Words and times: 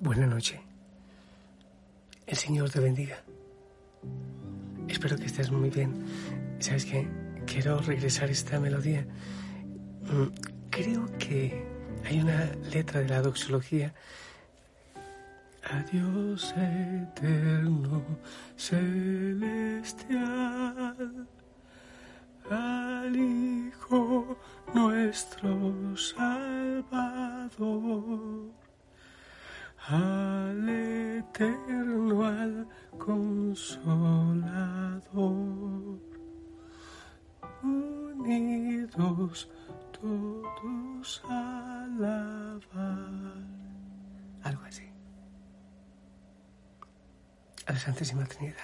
Buena 0.00 0.26
noche. 0.28 0.60
El 2.24 2.36
Señor 2.36 2.70
te 2.70 2.78
bendiga. 2.78 3.16
Espero 4.86 5.16
que 5.16 5.26
estés 5.26 5.50
muy 5.50 5.70
bien. 5.70 5.92
¿Sabes 6.60 6.84
qué? 6.84 7.08
Quiero 7.46 7.80
regresar 7.80 8.30
esta 8.30 8.60
melodía. 8.60 9.04
Mm, 10.02 10.28
creo 10.70 11.04
que 11.18 11.64
hay 12.04 12.20
una 12.20 12.46
letra 12.70 13.00
de 13.00 13.08
la 13.08 13.22
doxología. 13.22 13.92
Adiós 15.68 16.54
eterno, 16.56 18.04
celestial, 18.56 20.16
al 22.48 23.16
Hijo 23.16 24.38
nuestro 24.72 25.96
Salvador 25.96 27.48
al 29.88 30.68
eterno, 30.68 32.24
al 32.24 32.68
consolador, 32.98 33.98
unidos 37.62 39.48
todos 40.00 41.22
alabar. 41.28 42.98
Algo 44.42 44.62
así. 44.64 44.84
A 47.66 47.72
la 47.72 47.78
Santísima 47.78 48.24
Trinidad. 48.26 48.56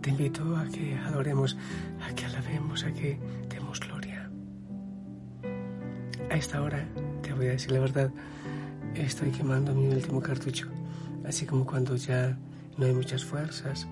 Te 0.00 0.10
invito 0.10 0.56
a 0.56 0.64
que 0.66 0.96
adoremos, 0.96 1.56
a 2.00 2.14
que 2.14 2.24
alabemos, 2.24 2.84
a 2.84 2.92
que 2.92 3.18
demos 3.48 3.80
gloria. 3.80 4.30
A 6.30 6.36
esta 6.36 6.62
hora, 6.62 6.86
te 7.22 7.32
voy 7.32 7.48
a 7.48 7.50
decir 7.50 7.72
la 7.72 7.80
verdad, 7.80 8.10
estoy 8.94 9.30
quemando 9.30 9.74
mi 9.74 9.88
último 9.88 10.20
cartucho, 10.20 10.68
así 11.24 11.46
como 11.46 11.64
cuando 11.64 11.96
ya 11.96 12.36
no 12.76 12.86
hay 12.86 12.92
muchas 12.92 13.24
fuerzas, 13.24 13.86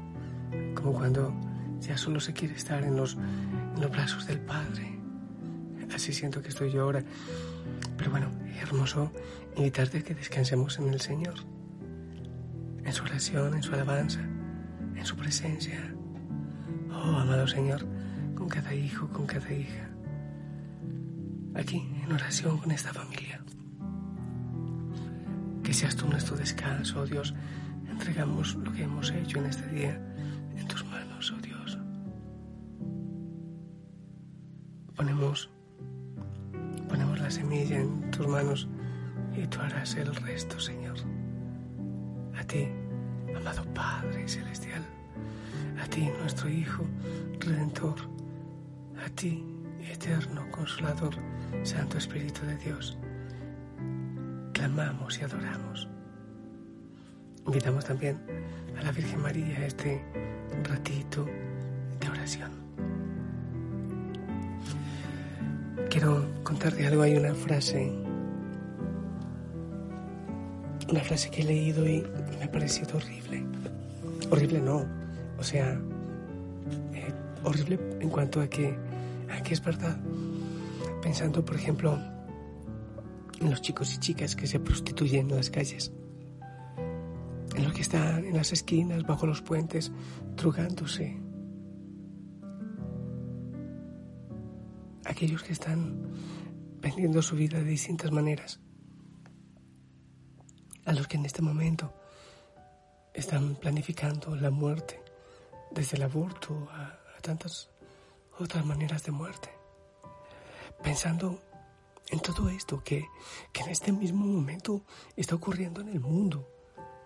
como 0.75 0.93
cuando 0.93 1.35
ya 1.81 1.97
solo 1.97 2.21
se 2.21 2.33
quiere 2.33 2.55
estar 2.55 2.83
en 2.83 2.97
los, 2.97 3.17
los 3.81 3.91
brazos 3.91 4.27
del 4.27 4.41
Padre. 4.41 4.99
Así 5.95 6.13
siento 6.13 6.43
que 6.43 6.49
estoy 6.49 6.71
yo 6.71 6.83
ahora. 6.83 7.03
Pero 7.97 8.11
bueno, 8.11 8.29
hermoso 8.61 9.11
invitarte 9.57 9.99
a 9.99 10.03
que 10.03 10.15
descansemos 10.15 10.79
en 10.79 10.89
el 10.89 11.01
Señor, 11.01 11.35
en 12.85 12.93
su 12.93 13.03
oración, 13.05 13.55
en 13.55 13.63
su 13.63 13.73
alabanza, 13.75 14.21
en 14.21 15.05
su 15.05 15.17
presencia. 15.17 15.95
Oh, 16.91 17.17
amado 17.17 17.47
Señor, 17.47 17.87
con 18.35 18.49
cada 18.49 18.75
hijo, 18.75 19.09
con 19.09 19.27
cada 19.27 19.53
hija, 19.53 19.89
aquí 21.55 21.89
en 22.03 22.13
oración 22.13 22.59
con 22.59 22.71
esta 22.71 22.93
familia. 22.93 23.43
Que 25.69 25.75
seas 25.75 25.97
tú 25.97 26.09
nuestro 26.09 26.35
descanso, 26.35 27.01
oh 27.01 27.05
Dios. 27.05 27.35
Entregamos 27.91 28.55
lo 28.55 28.73
que 28.73 28.85
hemos 28.85 29.11
hecho 29.11 29.39
en 29.39 29.45
este 29.45 29.69
día 29.69 30.01
en 30.57 30.67
tus 30.67 30.83
manos, 30.87 31.31
oh 31.31 31.43
Dios. 31.43 31.79
Ponemos, 34.97 35.51
ponemos 36.89 37.21
la 37.21 37.31
semilla 37.31 37.81
en 37.81 38.11
tus 38.11 38.27
manos 38.27 38.67
y 39.37 39.47
tú 39.47 39.61
harás 39.61 39.95
el 39.97 40.15
resto, 40.17 40.59
Señor. 40.59 40.97
A 42.41 42.45
ti, 42.45 42.67
amado 43.37 43.63
Padre 43.75 44.27
Celestial, 44.27 44.83
a 45.83 45.87
ti, 45.87 46.09
nuestro 46.19 46.49
Hijo 46.49 46.87
Redentor, 47.41 47.97
a 49.05 49.11
ti, 49.11 49.45
eterno 49.83 50.51
Consolador, 50.51 51.15
Santo 51.63 51.99
Espíritu 51.99 52.47
de 52.47 52.57
Dios 52.57 52.97
clamamos 54.69 55.19
y 55.19 55.25
adoramos. 55.25 55.89
Invitamos 57.47 57.85
también 57.85 58.19
a 58.79 58.83
la 58.83 58.93
Virgen 58.93 59.23
María 59.23 59.59
a 59.59 59.67
este 59.67 60.03
ratito 60.65 61.25
de 62.01 62.09
oración. 62.09 62.51
Quiero 65.89 66.27
contarte 66.43 66.87
algo, 66.87 67.03
hay 67.03 67.17
una 67.17 67.35
frase, 67.35 67.91
una 70.91 71.01
frase 71.01 71.31
que 71.31 71.43
he 71.43 71.45
leído 71.45 71.87
y 71.87 72.05
me 72.39 72.45
ha 72.45 72.53
parecido 72.53 72.99
horrible. 72.99 73.47
Horrible 74.31 74.61
no, 74.61 74.85
o 75.39 75.43
sea, 75.43 75.81
eh, 76.93 77.13
horrible 77.43 77.79
en 78.01 78.11
cuanto 78.11 78.43
a 78.43 78.49
que, 78.49 78.77
a 79.31 79.43
que 79.43 79.55
es 79.55 79.65
verdad. 79.65 79.97
Pensando, 81.01 81.43
por 81.43 81.57
ejemplo, 81.57 81.99
los 83.41 83.63
chicos 83.63 83.95
y 83.95 83.99
chicas 83.99 84.37
que 84.37 84.47
se 84.47 84.61
prostituyen 84.61 85.31
en 85.31 85.37
las 85.37 85.51
calles, 85.51 85.93
en 87.55 87.65
los 87.65 87.73
que 87.73 87.83
están 87.83 88.25
en 88.25 88.37
las 88.37 88.53
esquinas, 88.53 89.05
bajo 89.05 89.27
los 89.27 89.43
puentes, 89.43 89.93
drugándose, 90.37 91.21
aquellos 95.05 95.43
que 95.43 95.53
están 95.53 96.13
vendiendo 96.81 97.23
su 97.23 97.37
vida 97.37 97.59
de 97.59 97.65
distintas 97.65 98.11
maneras, 98.11 98.61
a 100.85 100.93
los 100.93 101.07
que 101.07 101.17
en 101.17 101.27
este 101.27 101.43
momento 101.43 101.95
están 103.15 103.57
planificando 103.57 104.35
la 104.37 104.51
muerte, 104.51 105.03
desde 105.71 105.97
el 105.97 106.03
aborto 106.03 106.69
a, 106.71 106.99
a 107.17 107.21
tantas 107.21 107.71
otras 108.39 108.65
maneras 108.65 109.03
de 109.05 109.13
muerte, 109.13 109.51
pensando 110.83 111.41
en 112.11 112.21
todo 112.21 112.49
esto 112.49 112.83
que, 112.83 113.09
que 113.53 113.63
en 113.63 113.69
este 113.71 113.93
mismo 113.93 114.25
momento 114.25 114.83
está 115.17 115.35
ocurriendo 115.35 115.81
en 115.81 115.89
el 115.89 116.01
mundo, 116.01 116.49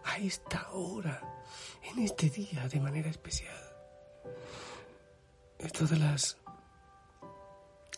a 0.04 0.18
esta 0.18 0.70
hora, 0.72 1.42
en 1.82 2.02
este 2.02 2.30
día 2.30 2.68
de 2.68 2.80
manera 2.80 3.10
especial. 3.10 3.56
Todas 5.72 5.98
las, 5.98 6.38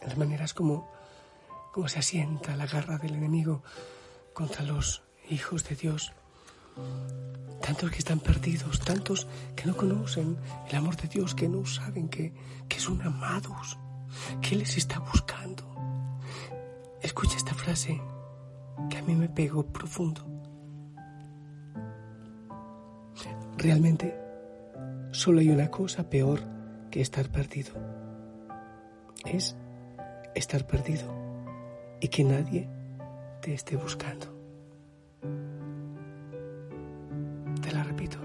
las 0.03 0.17
maneras 0.17 0.53
como, 0.53 0.91
como 1.73 1.89
se 1.89 1.99
asienta 1.99 2.57
la 2.57 2.67
garra 2.67 2.99
del 2.99 3.15
enemigo 3.15 3.63
contra 4.33 4.63
los 4.63 5.03
hijos 5.31 5.65
de 5.65 5.77
Dios. 5.77 6.13
Tantos 7.63 7.91
que 7.91 7.99
están 7.99 8.21
perdidos, 8.21 8.81
tantos 8.81 9.27
que 9.57 9.65
no 9.65 9.77
conocen 9.77 10.37
el 10.69 10.77
amor 10.77 10.97
de 10.97 11.09
Dios, 11.09 11.35
que 11.35 11.49
no 11.49 11.65
saben 11.65 12.09
que, 12.09 12.35
que 12.69 12.81
son 12.81 13.01
amados, 13.01 13.79
que 14.43 14.57
les 14.57 14.77
está 14.77 14.99
buscando. 14.99 15.65
Escucha 17.05 17.37
esta 17.37 17.53
frase 17.53 18.01
que 18.89 18.97
a 18.97 19.03
mí 19.03 19.15
me 19.15 19.29
pegó 19.29 19.63
profundo. 19.63 20.23
Realmente, 23.59 24.19
solo 25.11 25.41
hay 25.41 25.51
una 25.51 25.71
cosa 25.71 26.09
peor 26.09 26.41
que 26.91 27.03
estar 27.03 27.29
perdido. 27.29 27.75
Es 29.27 29.55
estar 30.35 30.67
perdido 30.67 31.05
y 32.01 32.09
que 32.09 32.25
nadie 32.25 32.71
te 33.43 33.53
esté 33.53 33.77
buscando. 33.77 34.27
Te 37.61 37.71
la 37.71 37.85
repito. 37.85 38.17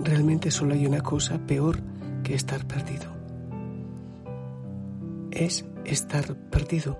Realmente 0.00 0.50
solo 0.50 0.74
hay 0.74 0.84
una 0.88 1.02
cosa 1.02 1.38
peor 1.38 1.78
que 2.24 2.34
estar 2.34 2.66
perdido. 2.66 3.15
Es 5.36 5.66
estar 5.84 6.34
perdido 6.48 6.98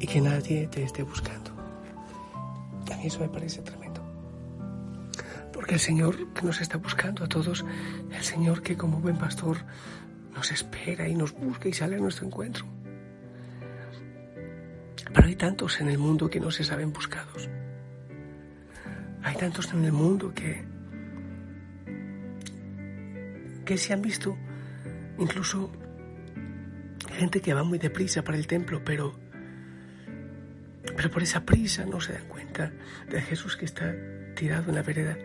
y 0.00 0.06
que 0.06 0.18
nadie 0.18 0.66
te 0.66 0.82
esté 0.82 1.02
buscando. 1.02 1.50
A 2.90 2.96
mí 2.96 3.04
eso 3.04 3.20
me 3.20 3.28
parece 3.28 3.60
tremendo. 3.60 4.02
Porque 5.52 5.74
el 5.74 5.80
Señor 5.80 6.32
que 6.32 6.40
nos 6.40 6.62
está 6.62 6.78
buscando 6.78 7.22
a 7.22 7.28
todos, 7.28 7.62
el 8.10 8.22
Señor 8.22 8.62
que 8.62 8.78
como 8.78 8.98
buen 8.98 9.18
pastor 9.18 9.58
nos 10.34 10.50
espera 10.52 11.06
y 11.06 11.14
nos 11.14 11.34
busca 11.34 11.68
y 11.68 11.74
sale 11.74 11.96
a 11.96 11.98
nuestro 11.98 12.26
encuentro. 12.26 12.64
Pero 15.12 15.26
hay 15.26 15.36
tantos 15.36 15.82
en 15.82 15.90
el 15.90 15.98
mundo 15.98 16.30
que 16.30 16.40
no 16.40 16.50
se 16.50 16.64
saben 16.64 16.94
buscados. 16.94 17.50
Hay 19.22 19.36
tantos 19.36 19.70
en 19.74 19.84
el 19.84 19.92
mundo 19.92 20.32
que 20.32 20.64
que 23.66 23.76
se 23.76 23.92
han 23.92 24.00
visto 24.00 24.34
incluso 25.18 25.70
gente 27.14 27.40
que 27.40 27.54
va 27.54 27.62
muy 27.62 27.78
deprisa 27.78 28.22
para 28.22 28.36
el 28.36 28.46
templo, 28.46 28.82
pero, 28.84 29.18
pero 30.96 31.10
por 31.10 31.22
esa 31.22 31.44
prisa 31.44 31.86
no 31.86 32.00
se 32.00 32.12
dan 32.12 32.28
cuenta 32.28 32.72
de 33.08 33.22
Jesús 33.22 33.56
que 33.56 33.64
está 33.64 33.94
tirado 34.34 34.68
en 34.68 34.74
la 34.74 34.82
vereda 34.82 35.16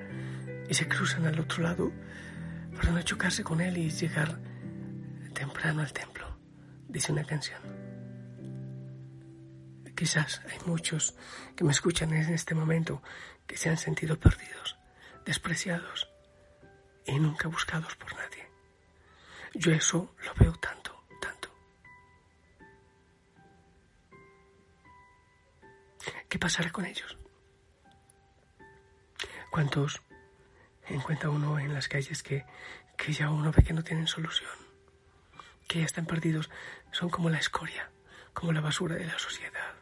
y 0.69 0.73
se 0.73 0.87
cruzan 0.87 1.25
al 1.25 1.39
otro 1.39 1.63
lado 1.63 1.91
para 2.75 2.91
no 2.91 3.01
chocarse 3.01 3.43
con 3.43 3.59
él 3.59 3.77
y 3.77 3.89
llegar 3.89 4.39
temprano 5.33 5.81
al 5.81 5.91
templo, 5.91 6.37
dice 6.87 7.11
una 7.11 7.23
canción. 7.23 7.59
Quizás 9.95 10.41
hay 10.49 10.57
muchos 10.65 11.13
que 11.57 11.65
me 11.65 11.71
escuchan 11.71 12.13
en 12.13 12.33
este 12.33 12.55
momento 12.55 13.01
que 13.45 13.57
se 13.57 13.69
han 13.69 13.77
sentido 13.77 14.17
perdidos, 14.17 14.77
despreciados 15.25 16.09
y 17.05 17.19
nunca 17.19 17.49
buscados 17.49 17.95
por 17.95 18.15
nadie. 18.15 18.47
Yo 19.55 19.73
eso 19.73 20.15
lo 20.25 20.33
veo 20.35 20.53
tanto. 20.53 20.88
¿Qué 26.29 26.37
pasará 26.37 26.71
con 26.71 26.85
ellos? 26.85 27.17
¿Cuántos 29.49 29.99
encuentra 30.87 31.31
uno 31.31 31.59
en 31.59 31.73
las 31.73 31.87
calles 31.87 32.21
que, 32.21 32.45
que 32.95 33.13
ya 33.13 33.31
uno 33.31 33.51
ve 33.51 33.63
que 33.63 33.73
no 33.73 33.83
tienen 33.83 34.05
solución? 34.05 34.51
Que 35.67 35.79
ya 35.79 35.85
están 35.85 36.05
perdidos, 36.05 36.51
son 36.91 37.09
como 37.09 37.31
la 37.31 37.39
escoria, 37.39 37.89
como 38.33 38.53
la 38.53 38.61
basura 38.61 38.95
de 38.95 39.05
la 39.05 39.17
sociedad. 39.17 39.73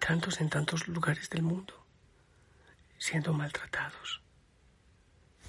Tantos 0.00 0.40
en 0.40 0.50
tantos 0.50 0.88
lugares 0.88 1.30
del 1.30 1.42
mundo, 1.42 1.86
siendo 2.98 3.32
maltratados. 3.32 4.20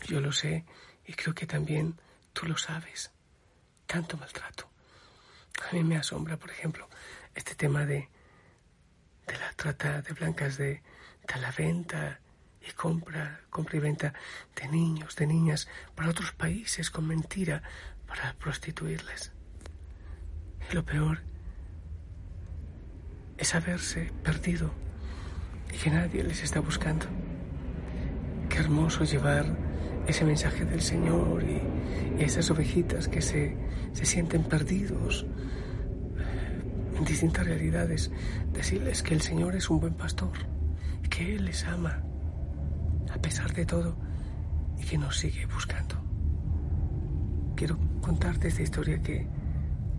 Yo 0.05 0.21
lo 0.21 0.31
sé 0.31 0.63
y 1.05 1.13
creo 1.13 1.33
que 1.33 1.47
también 1.47 1.99
tú 2.33 2.45
lo 2.45 2.57
sabes. 2.57 3.11
Tanto 3.87 4.15
maltrato. 4.17 4.69
A 5.69 5.73
mí 5.73 5.83
me 5.83 5.97
asombra, 5.97 6.37
por 6.37 6.51
ejemplo, 6.51 6.87
este 7.33 7.55
tema 7.55 7.85
de, 7.85 8.09
de 9.27 9.37
la 9.37 9.51
trata 9.55 10.01
de 10.01 10.13
blancas, 10.13 10.57
de, 10.57 10.81
de 11.27 11.41
la 11.41 11.51
venta 11.51 12.19
y 12.67 12.71
compra, 12.73 13.41
compra 13.49 13.77
y 13.77 13.79
venta 13.79 14.13
de 14.55 14.67
niños, 14.67 15.15
de 15.15 15.27
niñas 15.27 15.67
para 15.95 16.09
otros 16.09 16.31
países 16.33 16.89
con 16.89 17.07
mentira 17.07 17.63
para 18.07 18.33
prostituirles. 18.33 19.31
Y 20.69 20.75
lo 20.75 20.85
peor 20.85 21.19
es 23.37 23.55
haberse 23.55 24.11
perdido 24.23 24.71
y 25.73 25.77
que 25.77 25.89
nadie 25.89 26.23
les 26.23 26.43
está 26.43 26.59
buscando. 26.59 27.07
Qué 28.49 28.57
hermoso 28.59 29.03
llevar 29.03 29.45
ese 30.07 30.25
mensaje 30.25 30.65
del 30.65 30.81
Señor 30.81 31.43
y, 31.43 31.61
esas 32.21 32.51
ovejitas 32.51 33.07
que 33.07 33.21
se, 33.21 33.57
se 33.93 34.05
sienten 34.05 34.43
perdidos 34.43 35.25
en 37.01 37.05
distintas 37.05 37.47
realidades, 37.47 38.11
decirles 38.53 39.01
que 39.01 39.15
el 39.15 39.21
Señor 39.21 39.55
es 39.55 39.71
un 39.71 39.79
buen 39.79 39.95
pastor, 39.95 40.33
que 41.09 41.35
Él 41.35 41.45
les 41.45 41.65
ama 41.65 42.03
a 43.11 43.17
pesar 43.19 43.51
de 43.53 43.65
todo 43.65 43.95
y 44.77 44.83
que 44.83 44.99
nos 44.99 45.17
sigue 45.17 45.47
buscando. 45.47 45.95
Quiero 47.55 47.79
contarte 48.01 48.49
esta 48.49 48.61
historia 48.61 49.01
que 49.01 49.27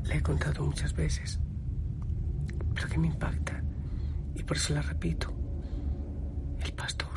le 0.05 0.17
he 0.17 0.23
contado 0.23 0.65
muchas 0.65 0.95
veces, 0.95 1.41
pero 2.73 2.89
que 2.89 2.99
me 2.99 3.09
impacta 3.09 3.61
y 4.37 4.45
por 4.45 4.57
eso 4.57 4.73
la 4.73 4.83
repito. 4.83 5.33
El 6.61 6.73
pastor. 6.75 7.09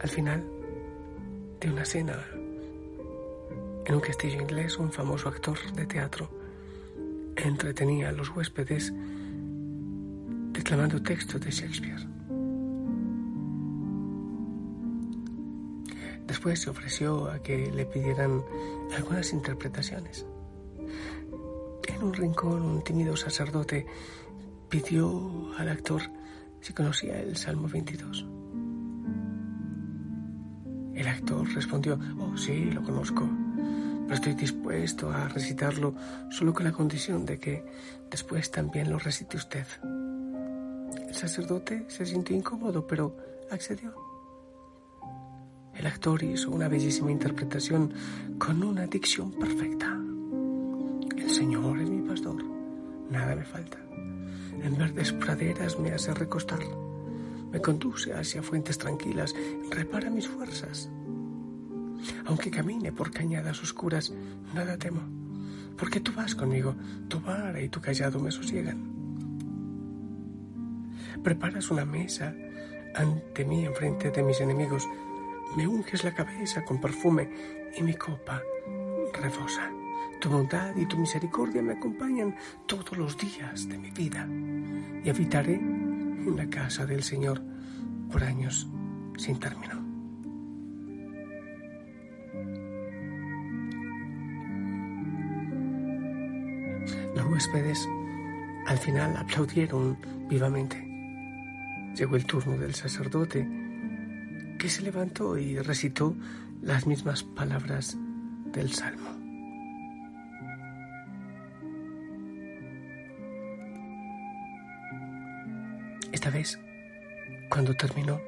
Al 0.00 0.08
final 0.08 0.44
de 1.60 1.70
una 1.70 1.84
cena 1.84 2.24
en 3.86 3.94
un 3.94 4.00
castillo 4.00 4.40
inglés, 4.40 4.78
un 4.78 4.90
famoso 4.90 5.28
actor 5.28 5.58
de 5.74 5.86
teatro 5.86 6.30
entretenía 7.36 8.08
a 8.08 8.12
los 8.12 8.30
huéspedes 8.30 8.92
declamando 10.52 11.02
textos 11.02 11.40
de 11.40 11.50
Shakespeare. 11.50 12.06
Después 16.26 16.60
se 16.60 16.70
ofreció 16.70 17.30
a 17.30 17.38
que 17.40 17.70
le 17.70 17.84
pidieran 17.84 18.42
algunas 18.96 19.32
interpretaciones. 19.32 20.26
En 21.88 22.02
un 22.02 22.14
rincón, 22.14 22.62
un 22.62 22.82
tímido 22.82 23.16
sacerdote 23.16 23.86
pidió 24.68 25.52
al 25.58 25.68
actor 25.68 26.02
si 26.60 26.72
conocía 26.72 27.20
el 27.20 27.36
Salmo 27.36 27.68
22. 27.68 28.26
El 30.94 31.08
actor 31.08 31.46
respondió, 31.52 31.98
oh 32.18 32.36
sí, 32.36 32.70
lo 32.70 32.82
conozco, 32.82 33.28
estoy 34.10 34.34
dispuesto 34.34 35.10
a 35.10 35.28
recitarlo 35.28 35.94
solo 36.30 36.52
con 36.52 36.64
la 36.64 36.72
condición 36.72 37.24
de 37.24 37.38
que 37.38 37.64
después 38.10 38.50
también 38.50 38.90
lo 38.90 38.98
recite 38.98 39.36
usted. 39.36 39.66
El 41.08 41.14
sacerdote 41.14 41.84
se 41.88 42.06
sintió 42.06 42.36
incómodo, 42.36 42.86
pero 42.86 43.16
accedió. 43.50 43.94
El 45.74 45.86
actor 45.86 46.22
hizo 46.22 46.50
una 46.50 46.68
bellísima 46.68 47.10
interpretación 47.10 47.92
con 48.38 48.62
una 48.62 48.86
dicción 48.86 49.32
perfecta. 49.32 49.98
El 51.16 51.30
Señor 51.30 51.80
es 51.80 51.90
mi 51.90 52.06
pastor, 52.06 52.42
nada 53.10 53.34
me 53.34 53.44
falta. 53.44 53.78
En 54.62 54.78
verdes 54.78 55.12
praderas 55.12 55.78
me 55.78 55.92
hace 55.92 56.14
recostar, 56.14 56.60
me 57.50 57.60
conduce 57.60 58.12
hacia 58.12 58.42
fuentes 58.42 58.78
tranquilas, 58.78 59.34
repara 59.70 60.10
mis 60.10 60.28
fuerzas. 60.28 60.90
Aunque 62.26 62.50
camine 62.50 62.92
por 62.92 63.10
cañadas 63.10 63.62
oscuras, 63.62 64.12
nada 64.54 64.76
temo, 64.76 65.00
porque 65.76 66.00
tú 66.00 66.12
vas 66.12 66.34
conmigo, 66.34 66.74
tu 67.08 67.20
vara 67.20 67.60
y 67.60 67.68
tu 67.68 67.80
callado 67.80 68.20
me 68.20 68.30
sosiegan. 68.30 68.92
Preparas 71.22 71.70
una 71.70 71.84
mesa 71.84 72.34
ante 72.94 73.44
mí 73.44 73.64
enfrente 73.64 74.10
de 74.10 74.22
mis 74.22 74.40
enemigos. 74.40 74.88
Me 75.56 75.66
unges 75.66 76.04
la 76.04 76.14
cabeza 76.14 76.64
con 76.64 76.80
perfume 76.80 77.30
y 77.76 77.82
mi 77.82 77.94
copa 77.94 78.42
rebosa. 79.12 79.70
Tu 80.20 80.28
bondad 80.28 80.74
y 80.76 80.86
tu 80.86 80.96
misericordia 80.98 81.62
me 81.62 81.74
acompañan 81.74 82.34
todos 82.66 82.96
los 82.96 83.16
días 83.18 83.68
de 83.68 83.78
mi 83.78 83.90
vida 83.90 84.26
y 85.04 85.10
habitaré 85.10 85.54
en 85.54 86.36
la 86.36 86.48
casa 86.48 86.86
del 86.86 87.02
Señor 87.02 87.42
por 88.10 88.24
años 88.24 88.68
sin 89.18 89.38
término. 89.38 89.83
Los 97.14 97.26
huéspedes 97.26 97.88
al 98.66 98.78
final 98.78 99.16
aplaudieron 99.16 99.96
vivamente. 100.28 100.76
Llegó 101.96 102.16
el 102.16 102.26
turno 102.26 102.56
del 102.58 102.74
sacerdote, 102.74 103.46
que 104.58 104.68
se 104.68 104.82
levantó 104.82 105.38
y 105.38 105.58
recitó 105.58 106.14
las 106.62 106.86
mismas 106.86 107.22
palabras 107.22 107.96
del 108.52 108.72
Salmo. 108.72 109.10
Esta 116.12 116.30
vez, 116.30 116.58
cuando 117.50 117.74
terminó, 117.74 118.20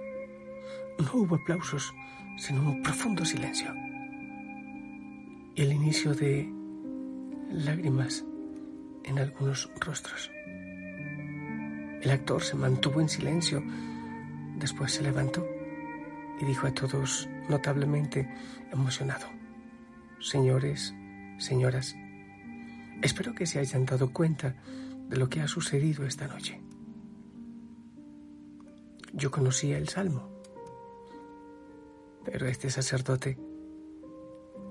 no 0.99 1.21
hubo 1.21 1.37
aplausos, 1.37 1.95
sino 2.37 2.63
un 2.63 2.83
profundo 2.83 3.25
silencio 3.25 3.73
y 5.57 5.63
el 5.63 5.73
inicio 5.73 6.15
de 6.15 6.53
lágrimas 7.51 8.25
en 9.07 9.19
algunos 9.19 9.71
rostros. 9.81 10.31
El 12.03 12.11
actor 12.11 12.43
se 12.43 12.57
mantuvo 12.57 13.01
en 13.01 13.09
silencio, 13.09 13.63
después 14.59 14.93
se 14.93 15.03
levantó 15.03 15.47
y 16.41 16.45
dijo 16.45 16.67
a 16.67 16.75
todos 16.75 17.29
notablemente 17.49 18.29
emocionado, 18.71 19.27
Señores, 20.21 20.95
señoras, 21.39 21.95
espero 23.03 23.35
que 23.35 23.47
se 23.47 23.59
hayan 23.59 23.85
dado 23.85 24.13
cuenta 24.13 24.57
de 25.09 25.17
lo 25.17 25.29
que 25.29 25.41
ha 25.41 25.49
sucedido 25.49 26.07
esta 26.07 26.27
noche. 26.27 26.61
Yo 29.13 29.31
conocía 29.31 29.79
el 29.79 29.89
Salmo, 29.89 30.29
pero 32.25 32.47
este 32.47 32.71
sacerdote 32.71 33.39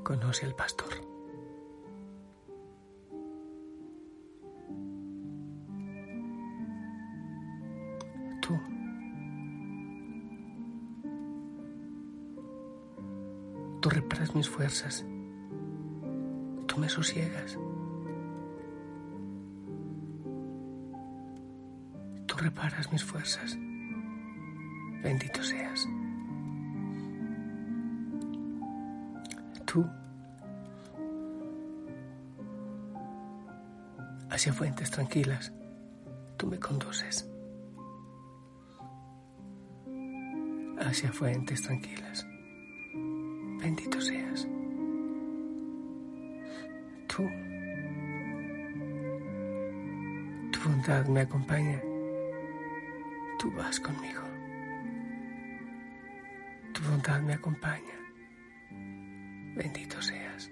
conoce 0.04 0.46
al 0.46 0.56
pastor. 0.56 1.05
Mis 14.36 14.50
fuerzas. 14.50 15.06
Tú 16.68 16.77
me 16.77 16.89
sosiegas. 16.89 17.58
Tú 22.25 22.36
reparas 22.36 22.92
mis 22.92 23.01
fuerzas. 23.01 23.58
Bendito 25.01 25.42
seas. 25.42 25.88
Tú 29.63 29.86
hacia 34.30 34.51
fuentes 34.51 34.92
tranquilas, 34.92 35.54
tú 36.36 36.48
me 36.48 36.60
conduces. 36.60 37.25
Hacia 40.77 41.13
fuentes 41.13 41.62
tranquilas 41.62 42.27
bendito 43.65 44.00
seas. 44.00 44.48
Tú, 47.07 47.24
tu 50.51 50.60
bondad 50.69 51.07
me 51.07 51.22
acompaña, 51.22 51.81
tú 53.39 53.51
vas 53.53 53.79
conmigo. 53.79 54.22
Tu 56.74 56.84
bondad 56.84 57.22
me 57.22 57.34
acompaña, 57.34 57.98
bendito 59.55 60.00
seas. 60.00 60.51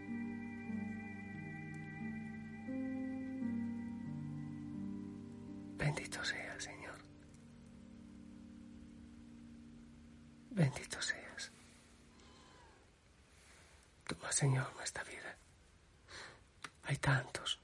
Tantos 16.97 17.59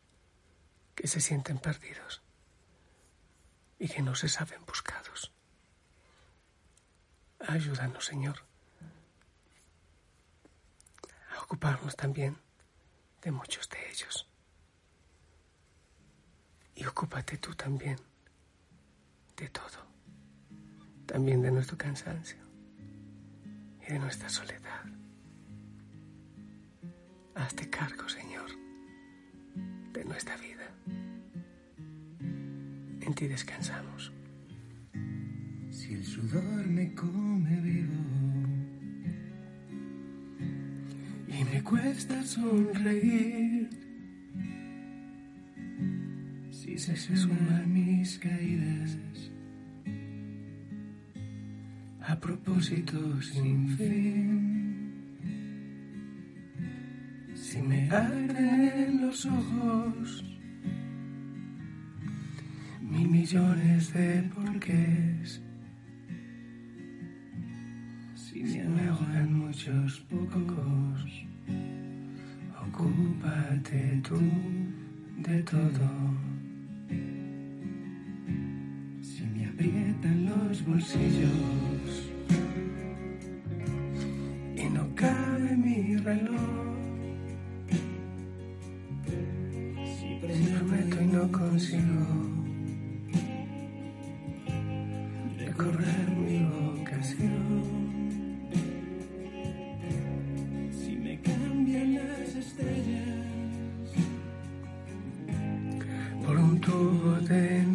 que 0.95 1.07
se 1.07 1.21
sienten 1.21 1.59
perdidos 1.59 2.21
y 3.79 3.87
que 3.87 4.01
no 4.01 4.15
se 4.15 4.27
saben 4.27 4.65
buscados. 4.65 5.31
Ayúdanos, 7.39 8.05
Señor, 8.05 8.43
a 11.35 11.41
ocuparnos 11.41 11.95
también 11.95 12.37
de 13.21 13.31
muchos 13.31 13.69
de 13.69 13.89
ellos. 13.89 14.27
Y 16.75 16.85
ocúpate 16.85 17.37
tú 17.37 17.55
también 17.55 17.97
de 19.37 19.49
todo, 19.49 19.85
también 21.05 21.41
de 21.41 21.51
nuestro 21.51 21.77
cansancio 21.77 22.37
y 23.81 23.93
de 23.93 23.99
nuestra 23.99 24.29
soledad. 24.29 24.85
Hazte 27.35 27.69
cargo, 27.69 28.07
Señor, 28.09 28.49
nuestra 30.19 30.35
vida 30.35 30.67
en 32.99 33.13
ti 33.13 33.25
descansamos. 33.27 34.11
Si 35.71 35.93
el 35.93 36.03
sudor 36.03 36.67
me 36.67 36.93
come 36.93 37.55
vivo 37.61 38.01
y 41.29 41.43
me 41.45 41.63
cuesta 41.63 42.21
sonreír, 42.21 43.69
si 46.51 46.77
se 46.77 46.97
suman 46.97 47.71
mis 47.71 48.19
caídas 48.19 48.97
a 52.01 52.19
propósito 52.19 53.21
sin 53.21 53.69
fin, 53.77 54.78
si 57.49 57.59
me 57.63 57.89
arden 57.89 59.01
los 59.01 59.25
ojos 59.25 60.23
millones 63.09 63.91
de 63.93 64.21
porqués. 64.35 65.41
Si 68.13 68.43
me 68.43 68.87
ahogan 68.87 69.33
muchos 69.33 69.99
pocos, 70.11 70.99
ocúpate 72.67 73.99
tú 74.07 74.19
de 75.27 75.41
todo. 75.41 75.89
Si 79.01 79.23
me 79.33 79.47
aprietan 79.47 80.25
los 80.29 80.65
bolsillos 80.67 82.11
y 84.55 84.69
no 84.69 84.83
cabe 84.93 85.57
mi 85.57 85.97
reloj. 85.97 86.78
Consigo 91.59 92.39
correr 95.57 96.09
mi 96.15 96.39
vocación. 96.45 97.67
Si 100.71 100.95
me 100.95 101.19
cambian 101.19 101.95
las 101.95 102.33
estrellas 102.33 103.89
por 106.25 106.37
un 106.37 106.61
tubo 106.61 107.19
de 107.27 107.68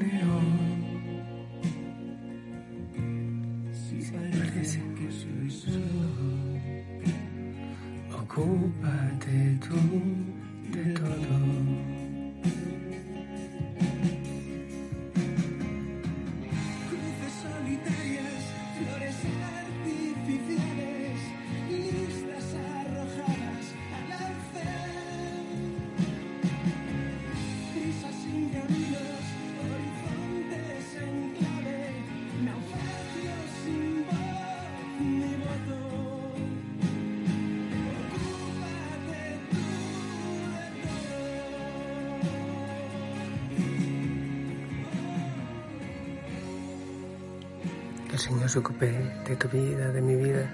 Señor 48.24 48.48
se 48.48 48.58
ocupe 48.58 48.90
de 49.28 49.36
tu 49.36 49.48
vida, 49.48 49.92
de 49.92 50.00
mi 50.00 50.16
vida. 50.16 50.48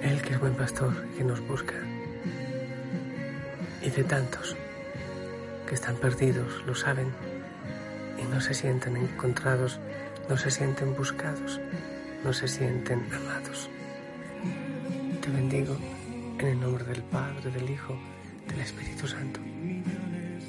Él 0.00 0.22
que 0.22 0.32
es 0.32 0.40
buen 0.40 0.54
pastor 0.54 0.90
y 1.12 1.18
que 1.18 1.24
nos 1.24 1.46
busca. 1.46 1.74
Y 3.82 3.90
de 3.90 4.04
tantos 4.04 4.56
que 5.66 5.74
están 5.74 5.96
perdidos, 5.96 6.64
lo 6.64 6.74
saben, 6.74 7.08
y 8.16 8.22
no 8.32 8.40
se 8.40 8.54
sienten 8.54 8.96
encontrados, 8.96 9.80
no 10.30 10.38
se 10.38 10.50
sienten 10.50 10.96
buscados, 10.96 11.60
no 12.24 12.32
se 12.32 12.48
sienten 12.48 13.06
amados. 13.12 13.68
Te 15.20 15.28
bendigo 15.28 15.76
en 16.38 16.46
el 16.46 16.58
nombre 16.58 16.84
del 16.84 17.02
Padre, 17.02 17.50
del 17.50 17.68
Hijo, 17.68 17.94
del 18.48 18.60
Espíritu 18.60 19.06
Santo. 19.06 19.40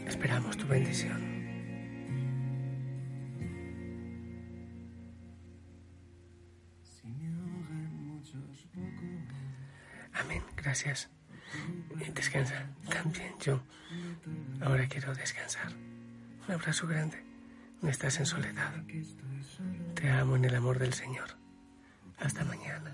Esperamos 0.07 0.55
tu 0.55 0.65
bendición. 0.67 1.28
Amén, 10.13 10.43
gracias. 10.55 11.09
Descansa 12.13 12.67
también 12.89 13.33
yo. 13.39 13.61
Ahora 14.61 14.87
quiero 14.87 15.13
descansar. 15.15 15.73
Un 16.47 16.53
abrazo 16.53 16.87
grande. 16.87 17.23
No 17.81 17.89
estás 17.89 18.19
en 18.19 18.25
soledad. 18.25 18.73
Te 19.95 20.09
amo 20.09 20.35
en 20.35 20.45
el 20.45 20.55
amor 20.55 20.79
del 20.79 20.93
Señor. 20.93 21.29
Hasta 22.17 22.43
mañana. 22.43 22.93